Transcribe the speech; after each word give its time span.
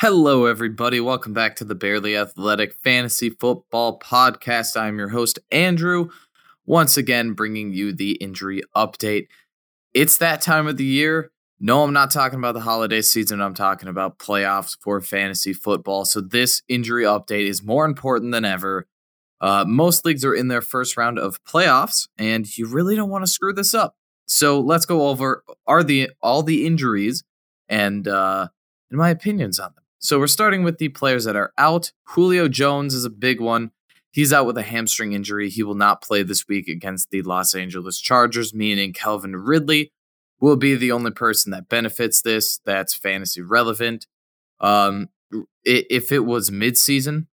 Hello, 0.00 0.46
everybody. 0.46 0.98
Welcome 0.98 1.34
back 1.34 1.56
to 1.56 1.64
the 1.66 1.74
Barely 1.74 2.16
Athletic 2.16 2.72
Fantasy 2.72 3.28
Football 3.28 3.98
Podcast. 3.98 4.74
I'm 4.74 4.96
your 4.96 5.10
host, 5.10 5.38
Andrew, 5.50 6.08
once 6.64 6.96
again 6.96 7.34
bringing 7.34 7.74
you 7.74 7.92
the 7.92 8.12
injury 8.12 8.62
update. 8.74 9.26
It's 9.92 10.16
that 10.16 10.40
time 10.40 10.66
of 10.66 10.78
the 10.78 10.86
year. 10.86 11.32
No, 11.60 11.82
I'm 11.82 11.92
not 11.92 12.10
talking 12.10 12.38
about 12.38 12.54
the 12.54 12.60
holiday 12.60 13.02
season. 13.02 13.42
I'm 13.42 13.52
talking 13.52 13.90
about 13.90 14.18
playoffs 14.18 14.74
for 14.80 15.02
fantasy 15.02 15.52
football. 15.52 16.06
So, 16.06 16.22
this 16.22 16.62
injury 16.66 17.04
update 17.04 17.46
is 17.46 17.62
more 17.62 17.84
important 17.84 18.32
than 18.32 18.46
ever. 18.46 18.86
Uh, 19.38 19.66
most 19.68 20.06
leagues 20.06 20.24
are 20.24 20.34
in 20.34 20.48
their 20.48 20.62
first 20.62 20.96
round 20.96 21.18
of 21.18 21.44
playoffs, 21.44 22.08
and 22.16 22.46
you 22.56 22.64
really 22.64 22.96
don't 22.96 23.10
want 23.10 23.26
to 23.26 23.30
screw 23.30 23.52
this 23.52 23.74
up. 23.74 23.96
So, 24.24 24.60
let's 24.60 24.86
go 24.86 25.08
over 25.08 25.44
are 25.66 25.84
the 25.84 26.08
all 26.22 26.42
the 26.42 26.66
injuries 26.66 27.22
and 27.68 28.08
uh, 28.08 28.48
and 28.90 28.98
my 28.98 29.10
opinions 29.10 29.60
on 29.60 29.72
them. 29.74 29.84
So 30.00 30.18
we're 30.18 30.28
starting 30.28 30.64
with 30.64 30.78
the 30.78 30.88
players 30.88 31.24
that 31.24 31.36
are 31.36 31.52
out. 31.58 31.92
Julio 32.04 32.48
Jones 32.48 32.94
is 32.94 33.04
a 33.04 33.10
big 33.10 33.38
one. 33.38 33.70
He's 34.10 34.32
out 34.32 34.46
with 34.46 34.56
a 34.56 34.62
hamstring 34.62 35.12
injury. 35.12 35.50
He 35.50 35.62
will 35.62 35.74
not 35.74 36.02
play 36.02 36.22
this 36.22 36.48
week 36.48 36.68
against 36.68 37.10
the 37.10 37.22
Los 37.22 37.54
Angeles 37.54 38.00
Chargers, 38.00 38.54
meaning 38.54 38.94
Calvin 38.94 39.36
Ridley 39.36 39.92
will 40.40 40.56
be 40.56 40.74
the 40.74 40.90
only 40.90 41.10
person 41.10 41.52
that 41.52 41.68
benefits 41.68 42.22
this 42.22 42.58
that's 42.64 42.94
fantasy 42.94 43.42
relevant. 43.42 44.06
Um, 44.58 45.10
if 45.64 46.10
it 46.10 46.20
was 46.20 46.50
midseason, 46.50 47.26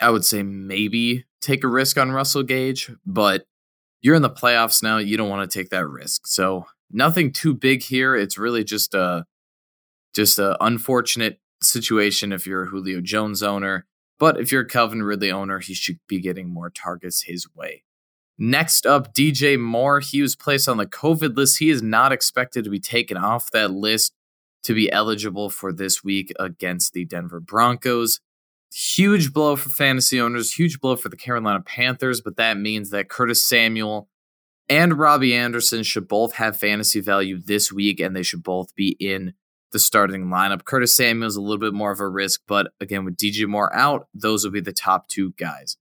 I 0.00 0.08
would 0.10 0.24
say 0.24 0.42
maybe 0.42 1.26
take 1.40 1.64
a 1.64 1.68
risk 1.68 1.98
on 1.98 2.10
Russell 2.10 2.42
Gage, 2.42 2.90
but 3.04 3.46
you're 4.00 4.16
in 4.16 4.22
the 4.22 4.30
playoffs 4.30 4.82
now. 4.82 4.96
You 4.96 5.18
don't 5.18 5.28
want 5.28 5.48
to 5.48 5.58
take 5.58 5.70
that 5.70 5.86
risk. 5.86 6.26
So 6.26 6.66
nothing 6.90 7.30
too 7.30 7.54
big 7.54 7.82
here. 7.82 8.16
It's 8.16 8.38
really 8.38 8.64
just 8.64 8.94
a 8.94 9.26
just 10.14 10.38
a 10.38 10.56
unfortunate 10.64 11.38
situation 11.60 12.32
if 12.32 12.46
you're 12.46 12.64
a 12.64 12.66
Julio 12.66 13.00
Jones 13.00 13.42
owner, 13.42 13.86
but 14.18 14.38
if 14.38 14.50
you're 14.50 14.62
a 14.62 14.66
Calvin 14.66 15.02
Ridley 15.02 15.30
owner, 15.30 15.58
he 15.58 15.74
should 15.74 15.98
be 16.08 16.20
getting 16.20 16.52
more 16.52 16.70
targets 16.70 17.22
his 17.22 17.46
way. 17.54 17.84
Next 18.38 18.86
up, 18.86 19.14
DJ 19.14 19.58
Moore. 19.58 19.98
He 20.00 20.22
was 20.22 20.36
placed 20.36 20.68
on 20.68 20.76
the 20.76 20.86
COVID 20.86 21.36
list. 21.36 21.58
He 21.58 21.70
is 21.70 21.82
not 21.82 22.12
expected 22.12 22.64
to 22.64 22.70
be 22.70 22.78
taken 22.78 23.16
off 23.16 23.50
that 23.50 23.72
list 23.72 24.12
to 24.62 24.74
be 24.74 24.90
eligible 24.92 25.50
for 25.50 25.72
this 25.72 26.04
week 26.04 26.32
against 26.38 26.92
the 26.92 27.04
Denver 27.04 27.40
Broncos. 27.40 28.20
Huge 28.72 29.32
blow 29.32 29.56
for 29.56 29.70
fantasy 29.70 30.20
owners, 30.20 30.52
huge 30.52 30.80
blow 30.80 30.94
for 30.94 31.08
the 31.08 31.16
Carolina 31.16 31.62
Panthers, 31.62 32.20
but 32.20 32.36
that 32.36 32.58
means 32.58 32.90
that 32.90 33.08
Curtis 33.08 33.42
Samuel 33.42 34.08
and 34.68 34.98
Robbie 34.98 35.34
Anderson 35.34 35.82
should 35.82 36.06
both 36.06 36.34
have 36.34 36.58
fantasy 36.58 37.00
value 37.00 37.40
this 37.40 37.72
week 37.72 37.98
and 37.98 38.14
they 38.14 38.22
should 38.22 38.42
both 38.42 38.74
be 38.74 38.96
in 39.00 39.32
the 39.72 39.78
starting 39.78 40.26
lineup. 40.26 40.64
Curtis 40.64 40.96
Samuel's 40.96 41.36
a 41.36 41.40
little 41.40 41.58
bit 41.58 41.74
more 41.74 41.90
of 41.90 42.00
a 42.00 42.08
risk, 42.08 42.42
but 42.46 42.72
again, 42.80 43.04
with 43.04 43.16
DJ 43.16 43.46
Moore 43.46 43.74
out, 43.74 44.08
those 44.14 44.44
will 44.44 44.52
be 44.52 44.60
the 44.60 44.72
top 44.72 45.08
two 45.08 45.32
guys. 45.32 45.76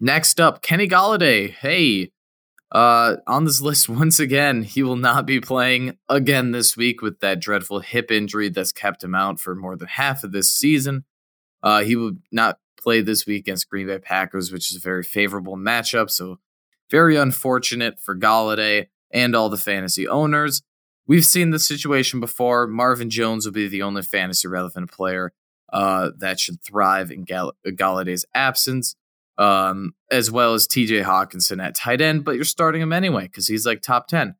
Next 0.00 0.40
up, 0.40 0.60
Kenny 0.62 0.88
Golladay. 0.88 1.50
Hey, 1.50 2.10
uh, 2.72 3.16
on 3.26 3.44
this 3.44 3.60
list 3.62 3.88
once 3.88 4.18
again, 4.18 4.62
he 4.62 4.82
will 4.82 4.96
not 4.96 5.26
be 5.26 5.40
playing 5.40 5.96
again 6.08 6.50
this 6.50 6.76
week 6.76 7.00
with 7.00 7.20
that 7.20 7.40
dreadful 7.40 7.80
hip 7.80 8.10
injury 8.10 8.48
that's 8.48 8.72
kept 8.72 9.02
him 9.04 9.14
out 9.14 9.40
for 9.40 9.54
more 9.54 9.76
than 9.76 9.88
half 9.88 10.24
of 10.24 10.32
this 10.32 10.50
season. 10.50 11.04
Uh, 11.62 11.82
he 11.82 11.96
will 11.96 12.12
not 12.30 12.58
play 12.78 13.00
this 13.00 13.24
week 13.24 13.40
against 13.40 13.70
Green 13.70 13.86
Bay 13.86 13.98
Packers, 13.98 14.52
which 14.52 14.70
is 14.70 14.76
a 14.76 14.80
very 14.80 15.02
favorable 15.02 15.56
matchup. 15.56 16.10
So, 16.10 16.38
very 16.90 17.16
unfortunate 17.16 17.98
for 17.98 18.14
Golladay 18.14 18.88
and 19.10 19.34
all 19.34 19.48
the 19.48 19.56
fantasy 19.56 20.06
owners. 20.06 20.62
We've 21.06 21.24
seen 21.24 21.50
this 21.50 21.66
situation 21.66 22.20
before. 22.20 22.66
Marvin 22.66 23.10
Jones 23.10 23.44
will 23.44 23.52
be 23.52 23.68
the 23.68 23.82
only 23.82 24.02
fantasy 24.02 24.48
relevant 24.48 24.90
player 24.90 25.32
uh, 25.72 26.10
that 26.18 26.40
should 26.40 26.62
thrive 26.62 27.10
in 27.10 27.24
Gall- 27.24 27.54
Golladay's 27.66 28.24
absence, 28.34 28.96
um, 29.36 29.94
as 30.10 30.30
well 30.30 30.54
as 30.54 30.66
TJ 30.66 31.04
Hockenson 31.04 31.62
at 31.62 31.74
tight 31.74 32.00
end, 32.00 32.24
but 32.24 32.36
you're 32.36 32.44
starting 32.44 32.80
him 32.80 32.92
anyway 32.92 33.24
because 33.24 33.48
he's 33.48 33.66
like 33.66 33.82
top 33.82 34.06
10. 34.06 34.36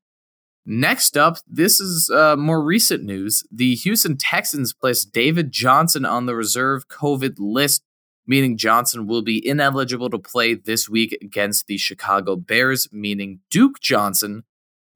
Next 0.66 1.18
up, 1.18 1.36
this 1.46 1.78
is 1.78 2.08
uh, 2.08 2.36
more 2.36 2.62
recent 2.62 3.04
news. 3.04 3.42
The 3.52 3.74
Houston 3.74 4.16
Texans 4.16 4.72
placed 4.72 5.12
David 5.12 5.52
Johnson 5.52 6.06
on 6.06 6.24
the 6.24 6.34
reserve 6.34 6.88
COVID 6.88 7.34
list, 7.38 7.82
meaning 8.26 8.56
Johnson 8.56 9.06
will 9.06 9.20
be 9.20 9.46
ineligible 9.46 10.08
to 10.08 10.18
play 10.18 10.54
this 10.54 10.88
week 10.88 11.18
against 11.20 11.66
the 11.66 11.76
Chicago 11.76 12.36
Bears, 12.36 12.88
meaning 12.90 13.40
Duke 13.50 13.80
Johnson 13.80 14.44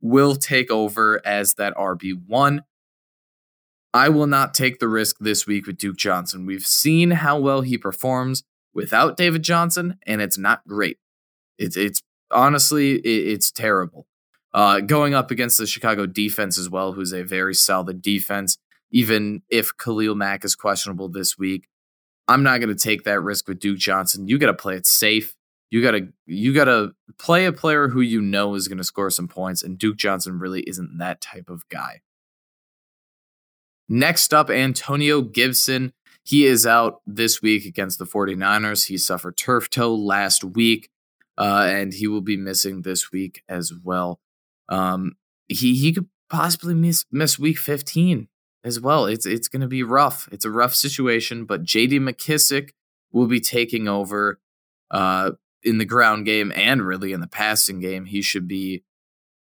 will 0.00 0.36
take 0.36 0.70
over 0.70 1.20
as 1.24 1.54
that 1.54 1.74
RB1. 1.74 2.60
I 3.94 4.08
will 4.08 4.26
not 4.26 4.54
take 4.54 4.78
the 4.78 4.88
risk 4.88 5.16
this 5.18 5.46
week 5.46 5.66
with 5.66 5.78
Duke 5.78 5.96
Johnson. 5.96 6.46
We've 6.46 6.66
seen 6.66 7.12
how 7.12 7.38
well 7.38 7.62
he 7.62 7.78
performs 7.78 8.44
without 8.74 9.16
David 9.16 9.42
Johnson, 9.42 9.98
and 10.06 10.20
it's 10.20 10.38
not 10.38 10.66
great. 10.66 10.98
It's 11.58 11.76
it's 11.76 12.02
honestly 12.30 12.96
it, 12.96 13.28
it's 13.32 13.50
terrible. 13.50 14.06
Uh, 14.54 14.80
going 14.80 15.14
up 15.14 15.30
against 15.30 15.58
the 15.58 15.66
Chicago 15.66 16.06
defense 16.06 16.58
as 16.58 16.70
well, 16.70 16.92
who's 16.92 17.12
a 17.12 17.22
very 17.22 17.54
solid 17.54 18.00
defense. 18.02 18.58
Even 18.90 19.42
if 19.50 19.76
Khalil 19.76 20.14
Mack 20.14 20.44
is 20.44 20.54
questionable 20.54 21.08
this 21.08 21.36
week, 21.36 21.68
I'm 22.26 22.42
not 22.42 22.60
going 22.60 22.74
to 22.74 22.82
take 22.82 23.04
that 23.04 23.20
risk 23.20 23.48
with 23.48 23.58
Duke 23.58 23.78
Johnson. 23.78 24.28
You 24.28 24.38
got 24.38 24.46
to 24.46 24.54
play 24.54 24.76
it 24.76 24.86
safe. 24.86 25.34
You 25.70 25.82
gotta 25.82 26.08
you 26.26 26.54
gotta 26.54 26.92
play 27.18 27.44
a 27.44 27.52
player 27.52 27.88
who 27.88 28.00
you 28.00 28.20
know 28.20 28.54
is 28.54 28.68
gonna 28.68 28.84
score 28.84 29.10
some 29.10 29.28
points, 29.28 29.62
and 29.62 29.78
Duke 29.78 29.96
Johnson 29.96 30.38
really 30.38 30.62
isn't 30.62 30.98
that 30.98 31.20
type 31.20 31.48
of 31.48 31.68
guy. 31.68 32.00
Next 33.88 34.34
up, 34.34 34.50
Antonio 34.50 35.22
Gibson. 35.22 35.92
He 36.24 36.44
is 36.44 36.66
out 36.66 37.00
this 37.06 37.40
week 37.40 37.64
against 37.64 37.98
the 37.98 38.04
49ers. 38.04 38.88
He 38.88 38.98
suffered 38.98 39.38
turf 39.38 39.70
toe 39.70 39.94
last 39.94 40.44
week, 40.44 40.90
uh, 41.38 41.66
and 41.70 41.94
he 41.94 42.06
will 42.06 42.20
be 42.20 42.36
missing 42.36 42.82
this 42.82 43.10
week 43.10 43.42
as 43.48 43.72
well. 43.82 44.20
Um, 44.68 45.16
he 45.48 45.74
he 45.74 45.92
could 45.92 46.08
possibly 46.28 46.74
miss 46.74 47.04
miss 47.10 47.38
week 47.38 47.58
15 47.58 48.28
as 48.64 48.80
well. 48.80 49.06
It's 49.06 49.26
it's 49.26 49.48
going 49.48 49.62
to 49.62 49.68
be 49.68 49.82
rough. 49.82 50.28
It's 50.30 50.44
a 50.44 50.50
rough 50.50 50.74
situation, 50.74 51.44
but 51.44 51.62
J.D. 51.62 51.98
McKissic 52.00 52.70
will 53.12 53.26
be 53.26 53.40
taking 53.40 53.88
over. 53.88 54.38
Uh, 54.90 55.32
in 55.62 55.78
the 55.78 55.84
ground 55.84 56.24
game 56.24 56.52
and 56.54 56.86
really 56.86 57.12
in 57.12 57.20
the 57.20 57.26
passing 57.26 57.80
game. 57.80 58.06
He 58.06 58.22
should 58.22 58.48
be 58.48 58.84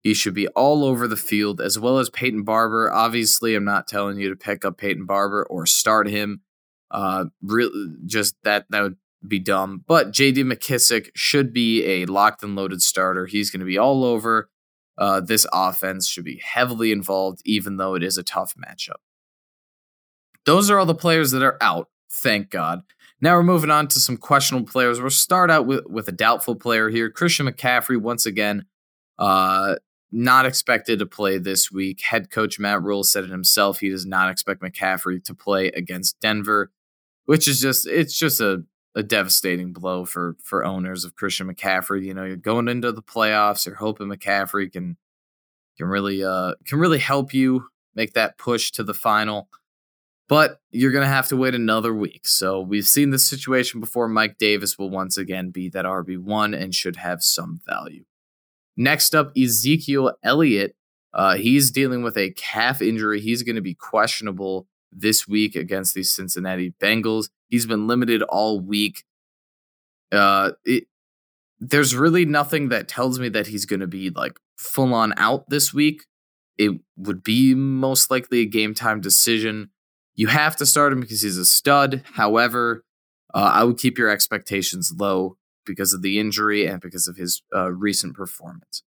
he 0.01 0.13
should 0.13 0.33
be 0.33 0.47
all 0.49 0.83
over 0.83 1.07
the 1.07 1.15
field 1.15 1.61
as 1.61 1.77
well 1.77 1.99
as 1.99 2.09
Peyton 2.09 2.43
Barber. 2.43 2.91
Obviously, 2.91 3.55
I'm 3.55 3.65
not 3.65 3.87
telling 3.87 4.19
you 4.19 4.29
to 4.29 4.35
pick 4.35 4.65
up 4.65 4.77
Peyton 4.77 5.05
Barber 5.05 5.45
or 5.45 5.65
start 5.65 6.07
him. 6.07 6.41
Uh, 6.89 7.25
really, 7.41 7.95
just 8.05 8.35
that 8.43 8.65
that 8.69 8.81
would 8.81 8.97
be 9.27 9.39
dumb. 9.39 9.83
But 9.87 10.11
J.D. 10.11 10.43
McKissic 10.43 11.09
should 11.13 11.53
be 11.53 11.85
a 11.85 12.05
locked 12.05 12.43
and 12.43 12.55
loaded 12.55 12.81
starter. 12.81 13.27
He's 13.27 13.51
going 13.51 13.59
to 13.59 13.65
be 13.65 13.77
all 13.77 14.03
over. 14.03 14.49
Uh, 14.97 15.21
this 15.21 15.45
offense 15.53 16.07
should 16.07 16.25
be 16.25 16.41
heavily 16.43 16.91
involved, 16.91 17.41
even 17.45 17.77
though 17.77 17.95
it 17.95 18.03
is 18.03 18.17
a 18.17 18.23
tough 18.23 18.55
matchup. 18.55 18.99
Those 20.45 20.69
are 20.69 20.79
all 20.79 20.85
the 20.85 20.95
players 20.95 21.31
that 21.31 21.43
are 21.43 21.57
out. 21.61 21.89
Thank 22.11 22.49
God. 22.49 22.81
Now 23.21 23.35
we're 23.35 23.43
moving 23.43 23.69
on 23.69 23.87
to 23.89 23.99
some 23.99 24.17
questionable 24.17 24.69
players. 24.69 24.99
We'll 24.99 25.11
start 25.11 25.51
out 25.51 25.67
with, 25.67 25.85
with 25.85 26.07
a 26.07 26.11
doubtful 26.11 26.55
player 26.55 26.89
here. 26.89 27.09
Christian 27.09 27.47
McCaffrey, 27.47 28.01
once 28.01 28.25
again, 28.25 28.65
uh, 29.19 29.75
not 30.11 30.45
expected 30.45 30.99
to 30.99 31.05
play 31.05 31.37
this 31.37 31.71
week. 31.71 32.01
Head 32.01 32.31
coach 32.31 32.59
Matt 32.59 32.81
Rhule 32.81 33.03
said 33.03 33.23
it 33.23 33.29
himself. 33.29 33.79
He 33.79 33.89
does 33.89 34.05
not 34.05 34.29
expect 34.29 34.61
McCaffrey 34.61 35.23
to 35.23 35.35
play 35.35 35.67
against 35.67 36.19
Denver, 36.19 36.71
which 37.25 37.47
is 37.47 37.61
just 37.61 37.87
it's 37.87 38.17
just 38.17 38.41
a, 38.41 38.63
a 38.95 39.03
devastating 39.03 39.71
blow 39.71 40.03
for 40.03 40.35
for 40.43 40.65
owners 40.65 41.05
of 41.05 41.15
Christian 41.15 41.53
McCaffrey. 41.53 42.03
You 42.03 42.13
know, 42.13 42.25
you're 42.25 42.35
going 42.35 42.67
into 42.67 42.91
the 42.91 43.03
playoffs, 43.03 43.65
you're 43.65 43.75
hoping 43.75 44.07
McCaffrey 44.07 44.71
can 44.71 44.97
can 45.77 45.87
really 45.87 46.23
uh 46.23 46.55
can 46.65 46.79
really 46.79 46.99
help 46.99 47.33
you 47.33 47.67
make 47.95 48.13
that 48.13 48.37
push 48.37 48.71
to 48.71 48.83
the 48.83 48.93
final. 48.93 49.47
But 50.31 50.61
you're 50.69 50.93
going 50.93 51.03
to 51.03 51.09
have 51.09 51.27
to 51.27 51.35
wait 51.35 51.55
another 51.55 51.93
week. 51.93 52.25
So 52.25 52.61
we've 52.61 52.85
seen 52.85 53.09
this 53.09 53.25
situation 53.25 53.81
before. 53.81 54.07
Mike 54.07 54.37
Davis 54.37 54.79
will 54.79 54.89
once 54.89 55.17
again 55.17 55.49
be 55.49 55.67
that 55.67 55.83
RB1 55.83 56.57
and 56.57 56.73
should 56.73 56.95
have 56.95 57.21
some 57.21 57.59
value. 57.67 58.05
Next 58.77 59.13
up, 59.13 59.33
Ezekiel 59.37 60.13
Elliott. 60.23 60.77
Uh, 61.13 61.35
he's 61.35 61.69
dealing 61.69 62.01
with 62.01 62.15
a 62.15 62.31
calf 62.31 62.81
injury. 62.81 63.19
He's 63.19 63.43
going 63.43 63.57
to 63.57 63.61
be 63.61 63.73
questionable 63.73 64.67
this 64.89 65.27
week 65.27 65.57
against 65.57 65.95
the 65.95 66.03
Cincinnati 66.03 66.73
Bengals. 66.81 67.27
He's 67.49 67.65
been 67.65 67.85
limited 67.85 68.21
all 68.21 68.61
week. 68.61 69.03
Uh, 70.13 70.51
it, 70.63 70.85
there's 71.59 71.93
really 71.93 72.23
nothing 72.23 72.69
that 72.69 72.87
tells 72.87 73.19
me 73.19 73.27
that 73.27 73.47
he's 73.47 73.65
going 73.65 73.81
to 73.81 73.87
be 73.87 74.09
like 74.09 74.39
full 74.55 74.93
on 74.93 75.13
out 75.17 75.49
this 75.49 75.73
week. 75.73 76.05
It 76.57 76.79
would 76.95 77.21
be 77.21 77.53
most 77.53 78.09
likely 78.09 78.39
a 78.39 78.45
game 78.45 78.73
time 78.73 79.01
decision. 79.01 79.71
You 80.15 80.27
have 80.27 80.55
to 80.57 80.65
start 80.65 80.93
him 80.93 80.99
because 80.99 81.21
he's 81.21 81.37
a 81.37 81.45
stud. 81.45 82.03
However, 82.13 82.83
uh, 83.33 83.51
I 83.53 83.63
would 83.63 83.77
keep 83.77 83.97
your 83.97 84.09
expectations 84.09 84.93
low 84.97 85.37
because 85.65 85.93
of 85.93 86.01
the 86.01 86.19
injury 86.19 86.65
and 86.65 86.81
because 86.81 87.07
of 87.07 87.15
his 87.17 87.41
uh, 87.55 87.71
recent 87.71 88.15
performance. 88.15 88.83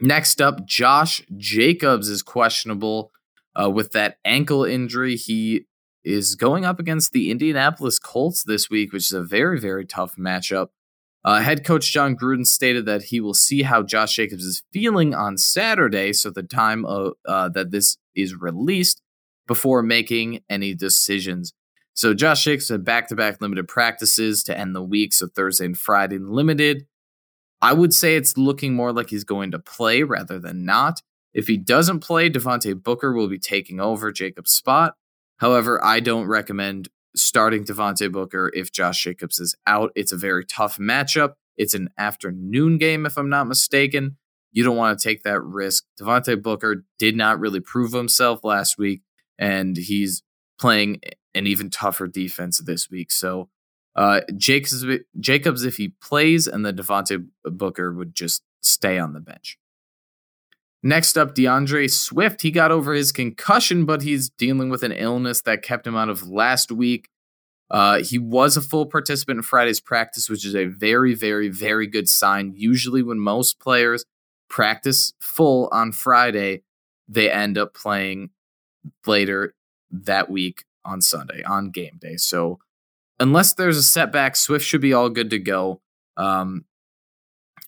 Next 0.00 0.40
up, 0.40 0.66
Josh 0.66 1.22
Jacobs 1.36 2.08
is 2.08 2.22
questionable. 2.22 3.12
Uh, 3.54 3.68
with 3.68 3.92
that 3.92 4.16
ankle 4.24 4.64
injury, 4.64 5.14
he 5.16 5.66
is 6.04 6.34
going 6.34 6.64
up 6.64 6.80
against 6.80 7.12
the 7.12 7.30
Indianapolis 7.30 7.98
Colts 7.98 8.42
this 8.42 8.70
week, 8.70 8.92
which 8.92 9.04
is 9.04 9.12
a 9.12 9.22
very, 9.22 9.60
very 9.60 9.84
tough 9.84 10.16
matchup. 10.16 10.68
Uh, 11.24 11.40
head 11.40 11.64
coach 11.64 11.92
Jon 11.92 12.16
Gruden 12.16 12.46
stated 12.46 12.86
that 12.86 13.04
he 13.04 13.20
will 13.20 13.34
see 13.34 13.62
how 13.62 13.82
Josh 13.82 14.16
Jacobs 14.16 14.44
is 14.44 14.62
feeling 14.72 15.14
on 15.14 15.38
Saturday, 15.38 16.12
so 16.12 16.30
the 16.30 16.42
time 16.42 16.84
of, 16.84 17.12
uh, 17.28 17.48
that 17.50 17.70
this 17.70 17.98
is 18.16 18.34
released, 18.34 19.02
before 19.46 19.82
making 19.82 20.40
any 20.48 20.74
decisions. 20.74 21.52
So 21.94 22.14
Josh 22.14 22.44
Jacobs 22.44 22.68
had 22.70 22.84
back-to-back 22.84 23.40
limited 23.40 23.68
practices 23.68 24.42
to 24.44 24.58
end 24.58 24.74
the 24.74 24.82
week, 24.82 25.12
so 25.12 25.26
Thursday 25.26 25.66
and 25.66 25.76
Friday 25.76 26.18
limited. 26.18 26.86
I 27.60 27.74
would 27.74 27.94
say 27.94 28.16
it's 28.16 28.38
looking 28.38 28.74
more 28.74 28.92
like 28.92 29.10
he's 29.10 29.24
going 29.24 29.50
to 29.50 29.58
play 29.58 30.02
rather 30.02 30.38
than 30.38 30.64
not. 30.64 31.02
If 31.34 31.46
he 31.46 31.56
doesn't 31.56 32.00
play, 32.00 32.28
Devontae 32.28 32.82
Booker 32.82 33.12
will 33.12 33.28
be 33.28 33.38
taking 33.38 33.78
over 33.80 34.10
Jacobs' 34.10 34.52
spot. 34.52 34.94
However, 35.38 35.84
I 35.84 36.00
don't 36.00 36.26
recommend 36.26 36.88
starting 37.14 37.64
Devontae 37.64 38.10
Booker 38.10 38.50
if 38.54 38.72
Josh 38.72 39.02
Jacobs 39.02 39.38
is 39.38 39.54
out. 39.66 39.92
It's 39.94 40.12
a 40.12 40.16
very 40.16 40.44
tough 40.44 40.78
matchup. 40.78 41.34
It's 41.56 41.74
an 41.74 41.90
afternoon 41.98 42.78
game, 42.78 43.04
if 43.06 43.18
I'm 43.18 43.28
not 43.28 43.46
mistaken. 43.46 44.16
You 44.50 44.64
don't 44.64 44.76
want 44.76 44.98
to 44.98 45.02
take 45.02 45.22
that 45.22 45.42
risk. 45.42 45.84
Devontae 46.00 46.42
Booker 46.42 46.84
did 46.98 47.16
not 47.16 47.38
really 47.38 47.60
prove 47.60 47.92
himself 47.92 48.44
last 48.44 48.78
week, 48.78 49.02
and 49.38 49.76
he's 49.76 50.22
playing 50.58 51.00
an 51.34 51.46
even 51.46 51.70
tougher 51.70 52.06
defense 52.06 52.58
this 52.58 52.90
week. 52.90 53.10
So 53.10 53.48
uh, 53.96 54.20
Jacobs, 54.36 54.84
Jacobs, 55.20 55.64
if 55.64 55.76
he 55.76 55.94
plays, 56.00 56.46
and 56.46 56.64
then 56.64 56.76
Devontae 56.76 57.26
Booker 57.44 57.92
would 57.92 58.14
just 58.14 58.42
stay 58.62 58.98
on 58.98 59.12
the 59.12 59.20
bench. 59.20 59.58
Next 60.82 61.16
up, 61.16 61.34
D'Andre 61.34 61.86
Swift. 61.86 62.42
He 62.42 62.50
got 62.50 62.72
over 62.72 62.92
his 62.92 63.12
concussion, 63.12 63.84
but 63.84 64.02
he's 64.02 64.30
dealing 64.30 64.68
with 64.68 64.82
an 64.82 64.92
illness 64.92 65.40
that 65.42 65.62
kept 65.62 65.86
him 65.86 65.96
out 65.96 66.08
of 66.08 66.28
last 66.28 66.72
week. 66.72 67.08
Uh, 67.70 68.02
he 68.02 68.18
was 68.18 68.56
a 68.56 68.60
full 68.60 68.86
participant 68.86 69.38
in 69.38 69.42
Friday's 69.42 69.80
practice, 69.80 70.28
which 70.28 70.44
is 70.44 70.54
a 70.54 70.66
very, 70.66 71.14
very, 71.14 71.48
very 71.48 71.86
good 71.86 72.08
sign. 72.08 72.52
Usually, 72.56 73.02
when 73.02 73.18
most 73.18 73.60
players 73.60 74.04
practice 74.50 75.14
full 75.20 75.68
on 75.72 75.92
Friday, 75.92 76.62
they 77.08 77.30
end 77.30 77.56
up 77.56 77.74
playing 77.74 78.30
later 79.06 79.54
that 79.90 80.30
week 80.30 80.64
on 80.84 81.00
Sunday, 81.00 81.42
on 81.42 81.70
game 81.70 81.98
day. 82.00 82.16
So, 82.16 82.58
unless 83.20 83.54
there's 83.54 83.76
a 83.76 83.82
setback, 83.82 84.36
Swift 84.36 84.64
should 84.64 84.80
be 84.80 84.92
all 84.92 85.08
good 85.08 85.30
to 85.30 85.38
go. 85.38 85.80
Um, 86.16 86.64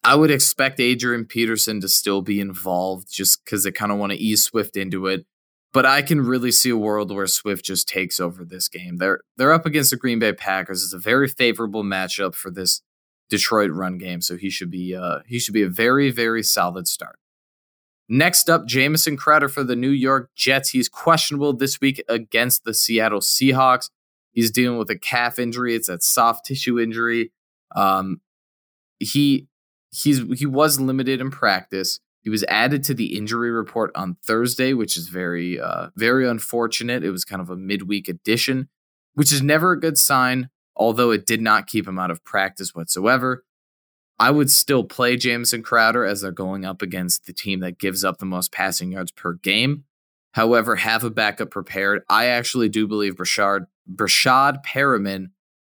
I 0.02 0.14
would 0.14 0.31
expect 0.31 0.81
Adrian 0.81 1.25
Peterson 1.25 1.81
to 1.81 1.88
still 1.88 2.20
be 2.20 2.38
involved 2.38 3.11
just 3.11 3.43
because 3.44 3.64
they 3.64 3.72
kind 3.72 3.90
of 3.90 3.99
want 3.99 4.12
to 4.12 4.19
ease 4.19 4.44
Swift 4.44 4.76
into 4.76 5.06
it. 5.06 5.25
But 5.72 5.87
I 5.87 6.02
can 6.02 6.20
really 6.20 6.52
see 6.52 6.70
a 6.70 6.76
world 6.76 7.11
where 7.11 7.26
Swift 7.26 7.64
just 7.64 7.88
takes 7.88 8.20
over 8.20 8.44
this 8.44 8.69
game. 8.69 8.99
They're 8.99 9.20
they're 9.37 9.52
up 9.52 9.67
against 9.67 9.90
the 9.90 9.96
Green 9.96 10.20
Bay 10.20 10.32
Packers. 10.32 10.84
It's 10.84 10.93
a 10.93 10.99
very 10.99 11.26
favorable 11.26 11.82
matchup 11.82 12.34
for 12.34 12.50
this 12.50 12.82
Detroit 13.28 13.70
run 13.70 13.99
game, 13.99 14.20
so 14.20 14.37
he 14.37 14.50
should 14.50 14.70
be 14.70 14.94
uh, 14.94 15.20
he 15.26 15.40
should 15.40 15.55
be 15.55 15.62
a 15.62 15.69
very 15.69 16.10
very 16.10 16.44
solid 16.44 16.87
start. 16.87 17.19
Next 18.08 18.50
up, 18.50 18.66
Jamison 18.66 19.16
Crowder 19.16 19.48
for 19.48 19.64
the 19.64 19.76
New 19.76 19.90
York 19.90 20.30
Jets. 20.34 20.70
He's 20.70 20.88
questionable 20.88 21.54
this 21.54 21.80
week 21.80 22.04
against 22.08 22.64
the 22.64 22.74
Seattle 22.74 23.20
Seahawks. 23.20 23.88
He's 24.32 24.50
dealing 24.50 24.78
with 24.78 24.90
a 24.90 24.98
calf 24.98 25.38
injury. 25.38 25.74
It's 25.74 25.88
a 25.88 26.00
soft 26.00 26.44
tissue 26.44 26.78
injury. 26.78 27.32
Um, 27.74 28.20
he 28.98 29.48
he's 29.90 30.20
he 30.38 30.46
was 30.46 30.80
limited 30.80 31.20
in 31.20 31.30
practice. 31.30 32.00
He 32.20 32.30
was 32.30 32.44
added 32.44 32.82
to 32.84 32.94
the 32.94 33.16
injury 33.16 33.50
report 33.50 33.90
on 33.94 34.16
Thursday, 34.26 34.72
which 34.72 34.96
is 34.96 35.08
very 35.08 35.60
uh, 35.60 35.88
very 35.96 36.28
unfortunate. 36.28 37.04
It 37.04 37.10
was 37.10 37.24
kind 37.24 37.40
of 37.40 37.48
a 37.48 37.56
midweek 37.56 38.08
addition, 38.08 38.68
which 39.14 39.32
is 39.32 39.40
never 39.40 39.72
a 39.72 39.80
good 39.80 39.96
sign. 39.96 40.50
Although 40.76 41.12
it 41.12 41.26
did 41.26 41.40
not 41.40 41.68
keep 41.68 41.86
him 41.86 41.98
out 41.98 42.10
of 42.10 42.24
practice 42.24 42.74
whatsoever. 42.74 43.44
I 44.19 44.31
would 44.31 44.50
still 44.50 44.84
play 44.84 45.16
Jamison 45.16 45.62
Crowder 45.62 46.05
as 46.05 46.20
they're 46.20 46.31
going 46.31 46.64
up 46.64 46.82
against 46.82 47.26
the 47.26 47.32
team 47.32 47.61
that 47.61 47.78
gives 47.78 48.05
up 48.05 48.19
the 48.19 48.26
most 48.26 48.52
passing 48.52 48.93
yards 48.93 49.11
per 49.11 49.34
game. 49.34 49.84
However, 50.32 50.76
have 50.76 51.05
a 51.05 51.11
backup 51.11 51.50
prepared. 51.50 52.02
I 52.08 52.26
actually 52.26 52.69
do 52.69 52.87
believe 52.87 53.16
Breshad 53.16 53.66
Breshad 53.93 54.64
Perriman 54.64 55.26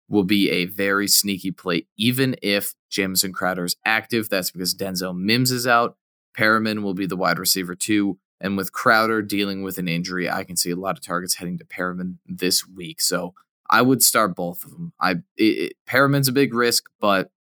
will 0.08 0.24
be 0.24 0.50
a 0.50 0.66
very 0.66 1.08
sneaky 1.08 1.52
play, 1.52 1.88
even 1.98 2.36
if 2.42 2.74
Jamison 2.90 3.34
Crowder 3.34 3.66
is 3.66 3.76
active. 3.86 4.30
That's 4.30 4.52
because 4.52 4.76
Denzel 4.76 5.18
Mims 5.18 5.52
is 5.52 5.68
out. 5.68 5.98
Perriman 6.38 6.84
will 6.84 6.94
be 6.94 7.06
the 7.06 7.18
wide 7.18 7.40
receiver 7.40 7.76
too. 7.76 8.20
And 8.42 8.58
with 8.58 8.74
Crowder 8.74 9.22
dealing 9.22 9.64
with 9.64 9.78
an 9.78 9.88
injury, 9.88 10.30
I 10.30 10.44
can 10.44 10.58
see 10.58 10.72
a 10.72 10.76
lot 10.76 10.98
of 10.98 11.04
targets 11.04 11.36
heading 11.36 11.58
to 11.58 11.66
Perriman 11.66 12.18
this 12.26 12.68
week. 12.68 13.02
So 13.02 13.34
I 13.70 13.82
would 13.82 14.04
start 14.04 14.36
both 14.36 14.64
of 14.64 14.72
them. 14.72 14.94
I 15.00 15.12
it, 15.38 15.44
it, 15.44 15.74
Perriman's 15.88 16.28
a 16.28 16.34
big 16.34 16.54
risk, 16.54 16.86
but 17.00 17.32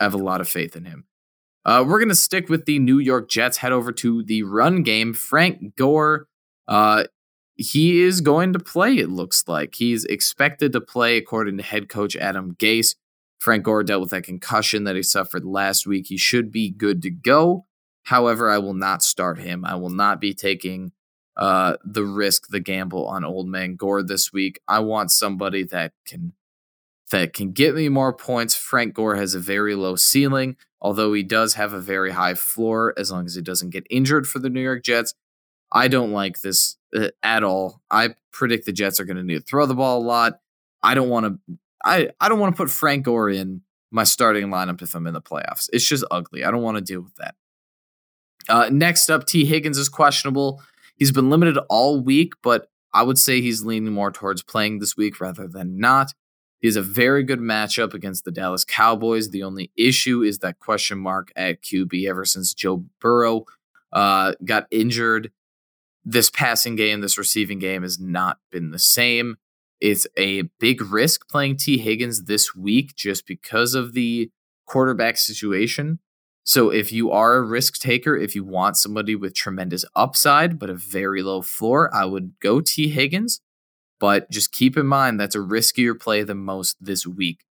I 0.00 0.04
have 0.04 0.14
a 0.14 0.18
lot 0.18 0.40
of 0.40 0.48
faith 0.48 0.76
in 0.76 0.84
him. 0.84 1.04
Uh, 1.64 1.84
we're 1.86 1.98
going 1.98 2.08
to 2.08 2.14
stick 2.14 2.48
with 2.48 2.64
the 2.64 2.78
New 2.78 2.98
York 2.98 3.28
Jets. 3.28 3.58
Head 3.58 3.72
over 3.72 3.92
to 3.92 4.22
the 4.24 4.42
run 4.42 4.82
game. 4.82 5.14
Frank 5.14 5.76
Gore 5.76 6.26
uh, 6.66 7.04
he 7.56 8.00
is 8.02 8.20
going 8.20 8.52
to 8.52 8.58
play, 8.58 8.96
it 8.96 9.10
looks 9.10 9.46
like. 9.46 9.74
He's 9.74 10.04
expected 10.04 10.72
to 10.72 10.80
play, 10.80 11.16
according 11.16 11.58
to 11.58 11.62
head 11.62 11.88
coach 11.88 12.16
Adam 12.16 12.56
Gase. 12.58 12.94
Frank 13.38 13.64
Gore 13.64 13.82
dealt 13.82 14.00
with 14.00 14.10
that 14.10 14.24
concussion 14.24 14.84
that 14.84 14.96
he 14.96 15.02
suffered 15.02 15.44
last 15.44 15.86
week. 15.86 16.06
He 16.06 16.16
should 16.16 16.50
be 16.50 16.70
good 16.70 17.02
to 17.02 17.10
go. 17.10 17.66
However, 18.04 18.50
I 18.50 18.58
will 18.58 18.74
not 18.74 19.02
start 19.02 19.38
him. 19.38 19.64
I 19.64 19.74
will 19.74 19.90
not 19.90 20.20
be 20.20 20.34
taking 20.34 20.92
uh, 21.36 21.76
the 21.84 22.04
risk, 22.04 22.48
the 22.48 22.60
gamble 22.60 23.06
on 23.06 23.24
old 23.24 23.48
man 23.48 23.76
Gore 23.76 24.02
this 24.02 24.32
week. 24.32 24.60
I 24.68 24.80
want 24.80 25.10
somebody 25.10 25.64
that 25.64 25.92
can 26.06 26.32
that 27.12 27.34
can 27.34 27.52
get 27.52 27.74
me 27.74 27.88
more 27.88 28.12
points. 28.12 28.54
Frank 28.54 28.94
Gore 28.94 29.16
has 29.16 29.34
a 29.34 29.38
very 29.38 29.74
low 29.74 29.96
ceiling, 29.96 30.56
although 30.80 31.12
he 31.12 31.22
does 31.22 31.54
have 31.54 31.72
a 31.72 31.80
very 31.80 32.10
high 32.10 32.34
floor 32.34 32.94
as 32.96 33.12
long 33.12 33.26
as 33.26 33.34
he 33.34 33.42
doesn't 33.42 33.70
get 33.70 33.86
injured 33.90 34.26
for 34.26 34.38
the 34.38 34.50
New 34.50 34.62
York 34.62 34.82
Jets. 34.82 35.14
I 35.70 35.88
don't 35.88 36.12
like 36.12 36.40
this 36.40 36.76
uh, 36.96 37.08
at 37.22 37.44
all. 37.44 37.80
I 37.90 38.14
predict 38.32 38.66
the 38.66 38.72
Jets 38.72 38.98
are 38.98 39.04
going 39.04 39.18
to 39.18 39.22
need 39.22 39.34
to 39.34 39.40
throw 39.40 39.66
the 39.66 39.74
ball 39.74 40.00
a 40.00 40.04
lot. 40.04 40.40
I 40.82 40.94
don't 40.94 41.08
want 41.08 41.26
to. 41.26 41.56
I 41.84 42.10
I 42.20 42.28
don't 42.28 42.40
want 42.40 42.54
to 42.54 42.56
put 42.56 42.70
Frank 42.70 43.04
Gore 43.04 43.30
in 43.30 43.62
my 43.90 44.04
starting 44.04 44.48
lineup 44.48 44.82
if 44.82 44.94
I'm 44.94 45.06
in 45.06 45.14
the 45.14 45.22
playoffs. 45.22 45.68
It's 45.72 45.86
just 45.86 46.04
ugly. 46.10 46.44
I 46.44 46.50
don't 46.50 46.62
want 46.62 46.78
to 46.78 46.82
deal 46.82 47.02
with 47.02 47.14
that. 47.16 47.34
Uh, 48.48 48.70
next 48.72 49.10
up, 49.10 49.26
Tee 49.26 49.44
Higgins 49.44 49.78
is 49.78 49.88
questionable. 49.88 50.62
He's 50.96 51.12
been 51.12 51.30
limited 51.30 51.58
all 51.68 52.00
week, 52.00 52.32
but 52.42 52.68
I 52.94 53.02
would 53.02 53.18
say 53.18 53.40
he's 53.40 53.62
leaning 53.62 53.92
more 53.92 54.10
towards 54.10 54.42
playing 54.42 54.78
this 54.78 54.96
week 54.96 55.20
rather 55.20 55.46
than 55.46 55.78
not. 55.78 56.12
He 56.62 56.68
has 56.68 56.76
a 56.76 56.82
very 56.82 57.24
good 57.24 57.40
matchup 57.40 57.92
against 57.92 58.24
the 58.24 58.30
Dallas 58.30 58.64
Cowboys. 58.64 59.30
The 59.30 59.42
only 59.42 59.72
issue 59.76 60.22
is 60.22 60.38
that 60.38 60.60
question 60.60 60.96
mark 60.96 61.32
at 61.34 61.60
QB 61.60 62.08
ever 62.08 62.24
since 62.24 62.54
Joe 62.54 62.84
Burrow 63.00 63.44
uh, 63.92 64.34
got 64.44 64.68
injured 64.70 65.32
this 66.04 66.30
passing 66.30 66.76
game, 66.76 67.00
this 67.00 67.18
receiving 67.18 67.58
game 67.58 67.82
has 67.82 67.98
not 67.98 68.38
been 68.50 68.70
the 68.70 68.78
same. 68.78 69.36
It's 69.80 70.06
a 70.16 70.42
big 70.60 70.80
risk 70.80 71.28
playing 71.28 71.56
Tee 71.56 71.78
Higgins 71.78 72.24
this 72.24 72.54
week 72.54 72.94
just 72.94 73.26
because 73.26 73.74
of 73.74 73.92
the 73.92 74.30
quarterback 74.64 75.16
situation. 75.16 75.98
So 76.44 76.70
if 76.70 76.92
you 76.92 77.10
are 77.10 77.34
a 77.34 77.42
risk 77.42 77.80
taker, 77.80 78.16
if 78.16 78.34
you 78.34 78.44
want 78.44 78.76
somebody 78.76 79.14
with 79.14 79.34
tremendous 79.34 79.84
upside 79.94 80.58
but 80.58 80.70
a 80.70 80.74
very 80.74 81.22
low 81.22 81.42
floor, 81.42 81.92
I 81.94 82.04
would 82.04 82.34
go 82.40 82.60
Tee 82.60 82.88
Higgins. 82.88 83.40
But 84.02 84.28
just 84.32 84.50
keep 84.50 84.76
in 84.76 84.88
mind 84.88 85.20
that's 85.20 85.36
a 85.36 85.38
riskier 85.38 85.96
play 85.96 86.24
than 86.24 86.38
most 86.38 86.76
this 86.80 87.06
week. 87.06 87.44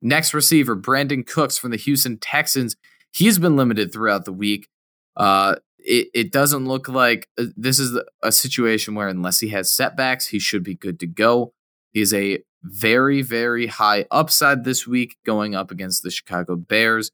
Next 0.00 0.32
receiver, 0.32 0.76
Brandin 0.76 1.26
Cooks 1.26 1.58
from 1.58 1.72
the 1.72 1.76
Houston 1.76 2.18
Texans. 2.18 2.76
He's 3.10 3.36
been 3.36 3.56
limited 3.56 3.92
throughout 3.92 4.24
the 4.24 4.32
week. 4.32 4.68
Uh, 5.16 5.56
it, 5.80 6.06
it 6.14 6.30
doesn't 6.30 6.68
look 6.68 6.88
like 6.88 7.28
uh, 7.36 7.46
this 7.56 7.80
is 7.80 7.98
a 8.22 8.30
situation 8.30 8.94
where 8.94 9.08
unless 9.08 9.40
he 9.40 9.48
has 9.48 9.72
setbacks, 9.72 10.28
he 10.28 10.38
should 10.38 10.62
be 10.62 10.76
good 10.76 11.00
to 11.00 11.06
go. 11.08 11.52
He 11.90 12.00
is 12.00 12.14
a 12.14 12.44
very, 12.62 13.20
very 13.22 13.66
high 13.66 14.06
upside 14.12 14.62
this 14.62 14.86
week 14.86 15.16
going 15.26 15.56
up 15.56 15.72
against 15.72 16.04
the 16.04 16.12
Chicago 16.12 16.54
Bears. 16.54 17.10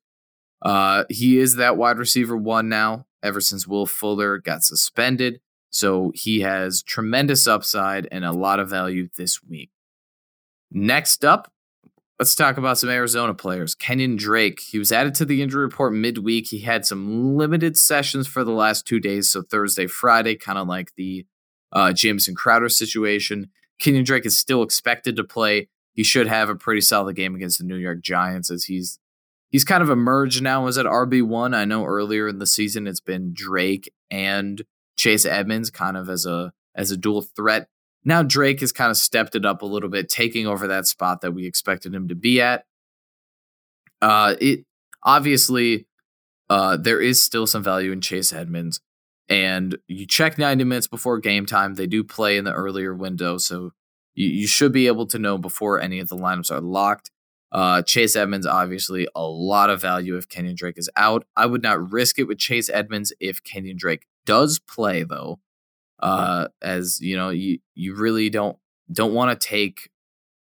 Uh, 0.60 1.04
he 1.08 1.38
is 1.38 1.56
that 1.56 1.78
wide 1.78 1.96
receiver 1.96 2.36
one 2.36 2.68
now, 2.68 3.06
ever 3.22 3.40
since 3.40 3.66
Will 3.66 3.86
Fuller 3.86 4.36
got 4.36 4.62
suspended. 4.62 5.40
So 5.70 6.12
he 6.14 6.40
has 6.40 6.82
tremendous 6.82 7.46
upside 7.46 8.08
and 8.10 8.24
a 8.24 8.32
lot 8.32 8.60
of 8.60 8.70
value 8.70 9.08
this 9.16 9.42
week. 9.42 9.70
Next 10.70 11.24
up, 11.24 11.52
Let's 12.18 12.34
talk 12.34 12.56
about 12.56 12.78
some 12.78 12.90
Arizona 12.90 13.32
players. 13.32 13.76
Kenyon 13.76 14.16
Drake, 14.16 14.58
he 14.58 14.76
was 14.76 14.90
added 14.90 15.14
to 15.14 15.24
the 15.24 15.40
injury 15.40 15.62
report 15.62 15.92
midweek. 15.92 16.48
He 16.48 16.58
had 16.58 16.84
some 16.84 17.36
limited 17.36 17.76
sessions 17.76 18.26
for 18.26 18.42
the 18.42 18.50
last 18.50 18.88
two 18.88 18.98
days, 18.98 19.30
so 19.30 19.42
Thursday, 19.42 19.86
Friday, 19.86 20.34
kind 20.34 20.58
of 20.58 20.66
like 20.66 20.96
the 20.96 21.26
uh, 21.70 21.92
Jamison 21.92 22.34
Crowder 22.34 22.68
situation. 22.68 23.50
Kenyon 23.78 24.02
Drake 24.02 24.26
is 24.26 24.36
still 24.36 24.64
expected 24.64 25.14
to 25.14 25.22
play. 25.22 25.68
He 25.92 26.02
should 26.02 26.26
have 26.26 26.48
a 26.48 26.56
pretty 26.56 26.80
solid 26.80 27.14
game 27.14 27.36
against 27.36 27.58
the 27.58 27.64
New 27.64 27.76
York 27.76 28.00
Giants 28.00 28.50
as 28.50 28.64
he's 28.64 28.98
he's 29.50 29.64
kind 29.64 29.82
of 29.82 29.88
emerged 29.88 30.42
now 30.42 30.66
as 30.66 30.76
at 30.76 30.86
RB 30.86 31.22
one. 31.22 31.54
I 31.54 31.66
know 31.66 31.84
earlier 31.84 32.26
in 32.26 32.40
the 32.40 32.46
season 32.46 32.88
it's 32.88 33.00
been 33.00 33.32
Drake 33.32 33.92
and 34.10 34.62
Chase 34.98 35.24
Edmonds 35.24 35.70
kind 35.70 35.96
of 35.96 36.10
as 36.10 36.26
a 36.26 36.52
as 36.74 36.90
a 36.90 36.96
dual 36.96 37.22
threat. 37.22 37.68
Now 38.04 38.22
Drake 38.22 38.60
has 38.60 38.72
kind 38.72 38.90
of 38.90 38.96
stepped 38.96 39.34
it 39.34 39.46
up 39.46 39.62
a 39.62 39.66
little 39.66 39.88
bit, 39.88 40.08
taking 40.08 40.46
over 40.46 40.66
that 40.68 40.86
spot 40.86 41.22
that 41.22 41.32
we 41.32 41.46
expected 41.46 41.94
him 41.94 42.08
to 42.08 42.14
be 42.14 42.40
at. 42.40 42.64
Uh, 44.02 44.34
it 44.40 44.64
obviously 45.02 45.86
uh, 46.50 46.76
there 46.76 47.00
is 47.00 47.22
still 47.22 47.46
some 47.46 47.62
value 47.62 47.92
in 47.92 48.00
Chase 48.00 48.32
Edmonds, 48.32 48.80
and 49.28 49.78
you 49.86 50.06
check 50.06 50.38
90 50.38 50.64
minutes 50.64 50.86
before 50.86 51.18
game 51.18 51.46
time. 51.46 51.74
They 51.74 51.86
do 51.86 52.04
play 52.04 52.36
in 52.36 52.44
the 52.44 52.52
earlier 52.52 52.94
window, 52.94 53.38
so 53.38 53.72
you, 54.14 54.28
you 54.28 54.46
should 54.46 54.72
be 54.72 54.86
able 54.86 55.06
to 55.06 55.18
know 55.18 55.38
before 55.38 55.80
any 55.80 56.00
of 56.00 56.08
the 56.08 56.16
lineups 56.16 56.50
are 56.50 56.60
locked. 56.60 57.10
Uh, 57.50 57.82
Chase 57.82 58.14
Edmonds, 58.14 58.46
obviously, 58.46 59.08
a 59.14 59.26
lot 59.26 59.70
of 59.70 59.80
value 59.80 60.16
if 60.16 60.28
Kenyon 60.28 60.54
Drake 60.54 60.76
is 60.76 60.90
out. 60.96 61.24
I 61.34 61.46
would 61.46 61.62
not 61.62 61.92
risk 61.92 62.18
it 62.18 62.24
with 62.24 62.38
Chase 62.38 62.68
Edmonds 62.68 63.12
if 63.20 63.42
Kenyon 63.42 63.76
Drake 63.78 64.04
does 64.28 64.58
play, 64.58 65.04
though. 65.04 65.40
Uh, 65.98 66.48
as 66.60 67.00
you 67.00 67.16
know, 67.16 67.30
you 67.30 67.58
you 67.74 67.94
really 67.94 68.28
don't 68.28 68.58
don't 68.92 69.14
want 69.14 69.40
to 69.40 69.48
take 69.48 69.90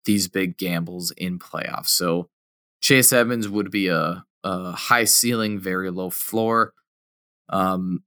these 0.03 0.27
big 0.27 0.57
gambles 0.57 1.11
in 1.11 1.39
playoffs. 1.39 1.87
So 1.87 2.29
Chase 2.81 3.13
Evans 3.13 3.47
would 3.47 3.71
be 3.71 3.87
a, 3.87 4.25
a 4.43 4.71
high 4.73 5.05
ceiling, 5.05 5.57
very 5.57 5.89
low 5.89 6.09
floor. 6.09 6.73
Um, 7.49 8.03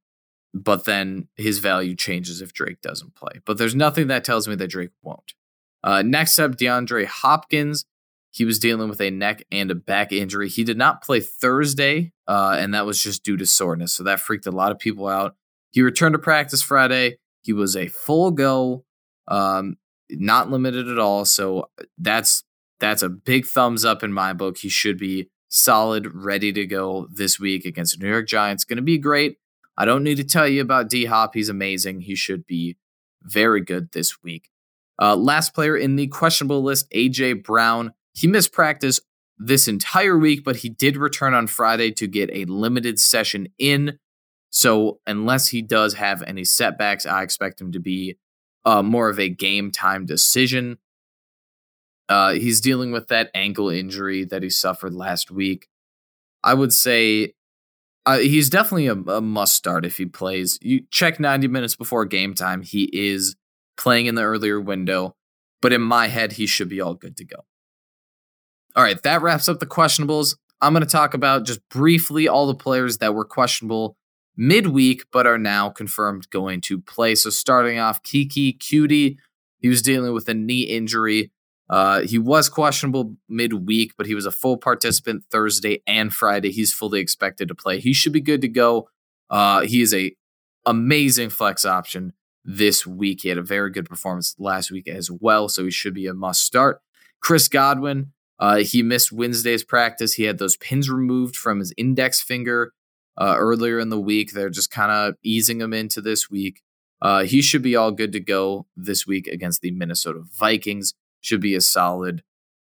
but 0.53 0.85
then 0.85 1.29
his 1.37 1.59
value 1.59 1.97
changes 1.97 2.41
if 2.41 2.53
Drake 2.53 2.81
doesn't 2.83 3.15
play. 3.15 3.41
But 3.45 3.59
there's 3.59 3.75
nothing 3.75 4.09
that 4.09 4.25
tells 4.25 4.47
me 4.49 4.55
that 4.57 4.69
Drake 4.69 4.91
won't. 5.03 5.35
Uh, 5.83 6.03
next 6.03 6.39
up, 6.39 6.53
DeAndre 6.53 7.07
Hopkins. 7.07 7.85
He 8.33 8.45
was 8.45 8.59
dealing 8.59 8.89
with 8.89 9.01
a 9.01 9.11
neck 9.11 9.43
and 9.51 9.71
a 9.71 9.75
back 9.75 10.13
injury. 10.13 10.49
He 10.49 10.63
did 10.63 10.79
not 10.79 11.03
play 11.03 11.21
Thursday, 11.21 12.13
uh, 12.29 12.57
and 12.59 12.75
that 12.75 12.87
was 12.87 13.03
just 13.03 13.25
due 13.25 13.37
to 13.37 13.47
soreness. 13.47 13.93
So 13.93 14.05
that 14.05 14.21
freaked 14.21 14.47
a 14.47 14.53
lot 14.53 14.71
of 14.71 14.79
people 14.79 15.09
out. 15.09 15.35
He 15.71 15.83
returned 15.83 16.15
to 16.15 16.19
practice 16.19 16.63
Friday. 16.63 17.19
He 17.43 17.53
was 17.53 17.77
a 17.77 17.89
full 17.89 18.31
go, 18.31 18.85
um, 19.29 19.77
not 20.11 20.51
limited 20.51 20.89
at 20.89 20.99
all. 20.99 21.25
So 21.25 21.71
that's 21.99 22.43
that's 22.81 23.03
a 23.03 23.09
big 23.09 23.47
thumbs 23.47 23.85
up 23.85 24.03
in 24.03 24.13
my 24.13 24.33
book. 24.33 24.59
He 24.59 24.69
should 24.69 24.99
be 24.99 25.29
solid, 25.49 26.15
ready 26.15 26.53
to 26.53 26.67
go 26.67 27.07
this 27.13 27.39
week 27.39 27.65
against 27.65 27.99
the 27.99 28.05
New 28.05 28.11
York 28.11 28.27
Giants. 28.27 28.65
Going 28.65 28.79
to 28.79 28.83
be 28.83 28.99
great. 28.99 29.39
I 29.77 29.85
don't 29.85 30.03
need 30.03 30.17
to 30.17 30.25
tell 30.25 30.49
you 30.49 30.61
about 30.61 30.89
D 30.89 31.07
Hop. 31.07 31.35
He's 31.35 31.49
amazing. 31.49 32.03
He 32.03 32.15
should 32.15 32.47
be 32.47 32.77
very 33.23 33.61
good 33.61 33.93
this 33.93 34.23
week. 34.23 34.51
Uh, 35.01 35.17
last 35.17 35.55
player 35.55 35.77
in 35.77 35.97
the 35.97 36.07
questionable 36.09 36.63
list, 36.63 36.91
AJ 36.91 37.43
Brown. 37.43 37.93
He 38.13 38.27
missed 38.27 38.53
practice 38.53 39.01
this 39.39 39.67
entire 39.67 40.19
week, 40.19 40.45
but 40.45 40.57
he 40.57 40.69
did 40.69 40.97
return 40.97 41.33
on 41.33 41.47
Friday 41.47 41.91
to 41.93 42.07
get 42.07 42.29
a 42.33 42.45
limited 42.45 42.99
session 43.01 43.49
in. 43.59 43.99
So, 44.51 44.99
unless 45.07 45.49
he 45.49 45.63
does 45.63 45.95
have 45.95 46.23
any 46.23 46.45
setbacks, 46.45 47.07
I 47.07 47.23
expect 47.23 47.61
him 47.61 47.73
to 47.73 47.81
be 47.81 48.19
uh, 48.65 48.83
more 48.83 49.09
of 49.09 49.19
a 49.19 49.29
game 49.29 49.71
time 49.71 50.07
decision. 50.07 50.79
Uh, 52.09 52.33
he's 52.33 52.61
dealing 52.61 52.91
with 52.91 53.07
that 53.09 53.31
ankle 53.35 53.71
injury 53.71 54.25
that 54.25 54.43
he 54.43 54.51
suffered 54.51 54.93
last 54.93 55.31
week. 55.31 55.69
I 56.43 56.55
would 56.55 56.73
say 56.73 57.35
uh, 58.05 58.19
he's 58.19 58.51
definitely 58.51 58.89
a, 58.89 58.95
a, 58.95 59.21
must 59.21 59.55
start 59.55 59.85
if 59.85 59.97
he 59.99 60.07
plays. 60.07 60.59
You 60.61 60.83
check 60.91 61.21
90 61.21 61.47
minutes 61.49 61.77
before 61.77 62.05
game 62.05 62.35
time. 62.35 62.63
He 62.63 62.91
is 62.93 63.37
playing 63.77 64.07
in 64.07 64.17
the 64.17 64.23
earlier 64.23 64.61
window, 64.61 65.15
but 65.63 65.73
in 65.73 65.83
my 65.83 66.09
head, 66.09 66.33
he 66.33 66.47
should 66.47 66.69
be 66.69 66.81
all 66.81 66.95
good 66.95 67.17
to 67.19 67.25
go. 67.25 67.45
All 68.75 68.83
right, 68.83 69.01
that 69.03 69.23
wraps 69.23 69.49
up 69.49 69.61
the 69.61 69.67
questionables. 69.67 70.37
I'm 70.61 70.73
going 70.73 70.85
to 70.85 70.91
talk 70.91 71.15
about 71.15 71.45
just 71.45 71.61
briefly 71.69 72.27
all 72.27 72.47
the 72.47 72.55
players 72.55 72.99
that 72.99 73.15
were 73.15 73.25
questionable 73.25 73.97
midweek, 74.41 75.05
but 75.13 75.27
are 75.27 75.39
now 75.39 75.69
confirmed 75.69 76.31
going 76.31 76.63
to 76.63 76.81
play. 76.81 77.15
So, 77.15 77.29
starting 77.29 77.79
off, 77.79 78.03
Keke 78.03 78.59
Coutee, 78.59 79.19
he 79.59 79.69
was 79.69 79.83
dealing 79.83 80.15
with 80.15 80.29
a 80.29 80.35
knee 80.35 80.63
injury. 80.63 81.31
Uh, 81.69 82.01
he 82.01 82.19
was 82.19 82.49
questionable 82.49 83.15
midweek, 83.29 83.93
but 83.97 84.07
he 84.07 84.15
was 84.15 84.27
a 84.27 84.33
full 84.33 84.57
participant 84.57 85.25
Thursday 85.31 85.83
and 85.87 86.13
Friday. 86.13 86.51
He's 86.51 86.73
fully 86.73 87.01
expected 87.01 87.47
to 87.49 87.55
play. 87.55 87.79
He 87.79 87.93
should 87.93 88.13
be 88.13 88.21
good 88.21 88.41
to 88.41 88.49
go. 88.49 88.89
Uh, 89.29 89.61
he 89.61 89.83
is 89.83 89.95
a 89.95 90.17
amazing 90.67 91.31
flex 91.31 91.65
option 91.65 92.15
this 92.45 92.87
week. 92.87 93.21
He 93.23 93.29
had 93.29 93.39
a 93.39 93.43
very 93.43 93.71
good 93.71 93.89
performance 93.89 94.35
last 94.39 94.71
week 94.71 94.89
as 94.89 95.11
well, 95.11 95.49
so 95.49 95.65
he 95.65 95.71
should 95.71 95.95
be 95.95 96.07
a 96.07 96.15
must 96.15 96.43
start. 96.43 96.81
Chris 97.21 97.47
Godwin, 97.47 98.13
uh, 98.39 98.57
he 98.57 98.83
missed 98.83 99.13
Wednesday's 99.13 99.63
practice. 99.63 100.15
He 100.15 100.25
had 100.25 100.39
those 100.39 100.57
pins 100.57 100.91
removed 100.91 101.37
from 101.37 101.59
his 101.59 101.75
index 101.77 102.23
finger 102.23 102.73
uh, 103.21 103.35
earlier 103.37 103.79
in 103.79 103.91
the 103.91 104.01
week. 104.01 104.33
They're 104.33 104.51
just 104.51 104.71
kind 104.71 104.91
of 104.91 105.15
easing 105.23 105.61
him 105.61 105.73
into 105.73 106.01
this 106.01 106.31
week. 106.31 106.63
Uh, 107.03 107.25
he 107.25 107.41
should 107.43 107.63
be 107.63 107.77
all 107.77 107.93
good 107.93 108.13
to 108.13 108.21
go 108.21 108.67
this 108.77 109.07
week 109.07 109.27
against 109.27 109.61
the 109.61 109.71
Minnesota 109.71 110.23
Vikings. 110.39 110.95
Should 111.21 111.41
be 111.41 111.55
a 111.55 111.61
solid 111.61 112.23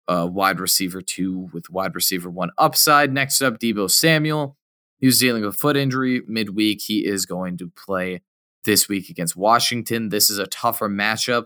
uh, 0.07 0.27
wide 0.31 0.59
receiver 0.59 1.01
two 1.01 1.49
with 1.53 1.69
wide 1.69 1.95
receiver 1.95 2.29
one 2.29 2.51
upside. 2.57 3.11
Next 3.11 3.41
up, 3.41 3.59
Deebo 3.59 3.89
Samuel. 3.89 4.57
He 4.99 5.07
was 5.07 5.19
dealing 5.19 5.43
with 5.43 5.59
foot 5.59 5.75
injury 5.75 6.21
midweek. 6.27 6.81
He 6.81 7.05
is 7.05 7.25
going 7.25 7.57
to 7.57 7.69
play 7.69 8.21
this 8.63 8.87
week 8.87 9.09
against 9.09 9.35
Washington. 9.35 10.09
This 10.09 10.29
is 10.29 10.37
a 10.37 10.47
tougher 10.47 10.87
matchup. 10.87 11.45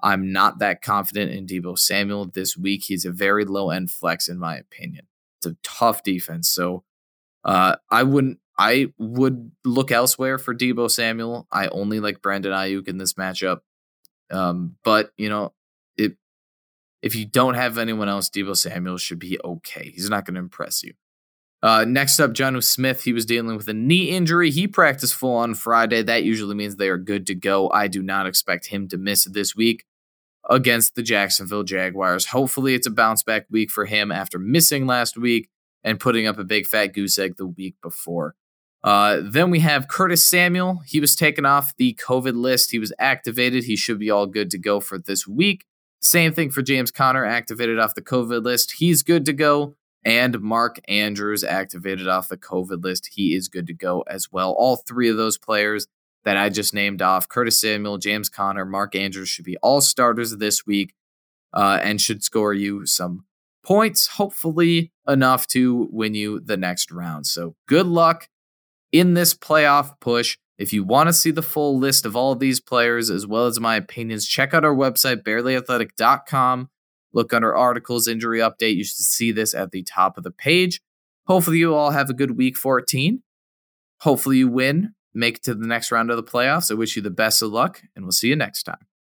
I'm 0.00 0.32
not 0.32 0.58
that 0.58 0.82
confident 0.82 1.32
in 1.32 1.46
Deebo 1.46 1.78
Samuel 1.78 2.26
this 2.26 2.56
week. 2.56 2.84
He's 2.84 3.04
a 3.04 3.10
very 3.10 3.44
low 3.44 3.70
end 3.70 3.90
flex, 3.90 4.28
in 4.28 4.38
my 4.38 4.56
opinion. 4.56 5.06
It's 5.38 5.46
a 5.46 5.56
tough 5.62 6.02
defense. 6.02 6.48
So 6.48 6.84
uh, 7.44 7.76
I 7.90 8.02
wouldn't, 8.02 8.38
I 8.58 8.92
would 8.98 9.52
look 9.64 9.92
elsewhere 9.92 10.36
for 10.36 10.54
Deebo 10.54 10.90
Samuel. 10.90 11.46
I 11.52 11.68
only 11.68 12.00
like 12.00 12.20
Brandon 12.20 12.52
Aiyuk 12.52 12.88
in 12.88 12.98
this 12.98 13.14
matchup. 13.14 13.60
Um, 14.30 14.76
but, 14.82 15.12
you 15.16 15.28
know, 15.28 15.54
it, 15.96 16.16
if 17.00 17.14
you 17.14 17.24
don't 17.24 17.54
have 17.54 17.78
anyone 17.78 18.08
else, 18.08 18.28
Deebo 18.28 18.56
Samuel 18.56 18.98
should 18.98 19.20
be 19.20 19.38
okay. 19.44 19.92
He's 19.94 20.10
not 20.10 20.24
going 20.24 20.34
to 20.34 20.40
impress 20.40 20.82
you. 20.82 20.94
Uh, 21.62 21.84
next 21.86 22.20
up, 22.20 22.32
Jonnu 22.32 22.62
Smith. 22.62 23.02
He 23.02 23.12
was 23.12 23.26
dealing 23.26 23.56
with 23.56 23.68
a 23.68 23.74
knee 23.74 24.10
injury. 24.10 24.50
He 24.50 24.68
practiced 24.68 25.14
full 25.14 25.36
on 25.36 25.54
Friday. 25.54 26.02
That 26.02 26.24
usually 26.24 26.54
means 26.54 26.76
they 26.76 26.88
are 26.88 26.98
good 26.98 27.26
to 27.28 27.34
go. 27.34 27.70
I 27.70 27.88
do 27.88 28.02
not 28.02 28.26
expect 28.26 28.66
him 28.66 28.88
to 28.88 28.96
miss 28.96 29.24
this 29.24 29.56
week 29.56 29.84
against 30.48 30.94
the 30.94 31.02
Jacksonville 31.02 31.64
Jaguars. 31.64 32.26
Hopefully, 32.26 32.74
it's 32.74 32.86
a 32.86 32.92
bounce 32.92 33.22
back 33.22 33.46
week 33.50 33.70
for 33.70 33.86
him 33.86 34.12
after 34.12 34.38
missing 34.38 34.86
last 34.86 35.16
week 35.16 35.48
and 35.82 35.98
putting 36.00 36.26
up 36.26 36.38
a 36.38 36.44
big 36.44 36.66
fat 36.66 36.88
goose 36.88 37.18
egg 37.18 37.36
the 37.36 37.46
week 37.46 37.74
before. 37.82 38.34
Uh, 38.84 39.20
then 39.22 39.50
we 39.50 39.60
have 39.60 39.88
Curtis 39.88 40.24
Samuel. 40.24 40.82
He 40.86 41.00
was 41.00 41.16
taken 41.16 41.44
off 41.44 41.76
the 41.76 41.94
COVID 41.94 42.36
list. 42.36 42.70
He 42.70 42.78
was 42.78 42.92
activated. 42.98 43.64
He 43.64 43.76
should 43.76 43.98
be 43.98 44.10
all 44.10 44.26
good 44.26 44.50
to 44.52 44.58
go 44.58 44.80
for 44.80 44.98
this 44.98 45.26
week. 45.26 45.64
Same 46.00 46.32
thing 46.32 46.50
for 46.50 46.62
James 46.62 46.90
Conner, 46.90 47.24
activated 47.24 47.78
off 47.78 47.94
the 47.94 48.02
COVID 48.02 48.44
list. 48.44 48.74
He's 48.78 49.02
good 49.02 49.26
to 49.26 49.32
go. 49.32 49.74
And 50.04 50.40
Mark 50.40 50.80
Andrews 50.86 51.42
activated 51.42 52.06
off 52.06 52.28
the 52.28 52.36
COVID 52.36 52.84
list. 52.84 53.10
He 53.14 53.34
is 53.34 53.48
good 53.48 53.66
to 53.66 53.74
go 53.74 54.02
as 54.02 54.30
well. 54.30 54.52
All 54.52 54.76
three 54.76 55.08
of 55.08 55.16
those 55.16 55.36
players 55.36 55.88
that 56.24 56.36
I 56.36 56.48
just 56.50 56.72
named 56.72 57.02
off 57.02 57.28
Curtis 57.28 57.60
Samuel, 57.60 57.98
James 57.98 58.28
Conner, 58.28 58.64
Mark 58.64 58.94
Andrews 58.94 59.28
should 59.28 59.44
be 59.44 59.56
all 59.58 59.80
starters 59.80 60.36
this 60.36 60.64
week 60.64 60.94
uh, 61.52 61.80
and 61.82 62.00
should 62.00 62.22
score 62.22 62.54
you 62.54 62.86
some 62.86 63.24
points, 63.64 64.06
hopefully 64.06 64.92
enough 65.06 65.46
to 65.48 65.88
win 65.90 66.14
you 66.14 66.40
the 66.40 66.56
next 66.56 66.92
round. 66.92 67.26
So 67.26 67.56
good 67.66 67.86
luck 67.86 68.28
in 68.92 69.14
this 69.14 69.34
playoff 69.34 69.98
push. 70.00 70.36
If 70.58 70.72
you 70.72 70.82
want 70.82 71.08
to 71.08 71.12
see 71.12 71.30
the 71.30 71.42
full 71.42 71.78
list 71.78 72.04
of 72.04 72.16
all 72.16 72.32
of 72.32 72.40
these 72.40 72.60
players 72.60 73.10
as 73.10 73.26
well 73.26 73.46
as 73.46 73.60
my 73.60 73.76
opinions, 73.76 74.26
check 74.26 74.52
out 74.52 74.64
our 74.64 74.74
website, 74.74 75.22
barelyathletic.com. 75.22 76.68
Look 77.12 77.32
under 77.32 77.54
articles, 77.54 78.08
injury 78.08 78.40
update. 78.40 78.76
You 78.76 78.84
should 78.84 78.96
see 78.96 79.32
this 79.32 79.54
at 79.54 79.70
the 79.70 79.82
top 79.82 80.18
of 80.18 80.24
the 80.24 80.30
page. 80.30 80.80
Hopefully, 81.26 81.58
you 81.58 81.74
all 81.74 81.90
have 81.90 82.10
a 82.10 82.14
good 82.14 82.36
week 82.36 82.56
14. 82.56 83.22
Hopefully, 84.00 84.38
you 84.38 84.48
win, 84.48 84.94
make 85.14 85.36
it 85.36 85.42
to 85.44 85.54
the 85.54 85.66
next 85.66 85.92
round 85.92 86.10
of 86.10 86.16
the 86.16 86.22
playoffs. 86.22 86.70
I 86.70 86.74
wish 86.74 86.96
you 86.96 87.02
the 87.02 87.10
best 87.10 87.40
of 87.42 87.50
luck, 87.50 87.82
and 87.94 88.04
we'll 88.04 88.12
see 88.12 88.28
you 88.28 88.36
next 88.36 88.64
time. 88.64 88.87